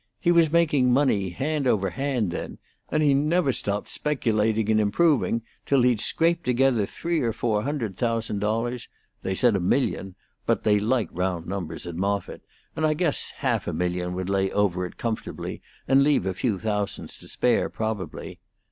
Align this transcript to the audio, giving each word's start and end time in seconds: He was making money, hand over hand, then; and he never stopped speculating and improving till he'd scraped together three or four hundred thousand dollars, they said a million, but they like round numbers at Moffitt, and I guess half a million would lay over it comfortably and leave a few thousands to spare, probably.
He 0.19 0.31
was 0.31 0.51
making 0.51 0.91
money, 0.91 1.29
hand 1.29 1.67
over 1.67 1.91
hand, 1.91 2.31
then; 2.31 2.57
and 2.89 3.03
he 3.03 3.13
never 3.13 3.53
stopped 3.53 3.87
speculating 3.87 4.67
and 4.71 4.79
improving 4.79 5.43
till 5.63 5.83
he'd 5.83 6.01
scraped 6.01 6.43
together 6.43 6.87
three 6.87 7.19
or 7.19 7.31
four 7.31 7.61
hundred 7.61 7.97
thousand 7.97 8.39
dollars, 8.39 8.89
they 9.21 9.35
said 9.35 9.55
a 9.55 9.59
million, 9.59 10.15
but 10.47 10.63
they 10.63 10.79
like 10.79 11.09
round 11.11 11.45
numbers 11.45 11.85
at 11.85 11.93
Moffitt, 11.95 12.41
and 12.75 12.83
I 12.83 12.95
guess 12.95 13.29
half 13.37 13.67
a 13.67 13.73
million 13.73 14.15
would 14.15 14.27
lay 14.27 14.49
over 14.53 14.87
it 14.87 14.97
comfortably 14.97 15.61
and 15.87 16.01
leave 16.03 16.25
a 16.25 16.33
few 16.33 16.57
thousands 16.57 17.19
to 17.19 17.27
spare, 17.27 17.69
probably. 17.69 18.39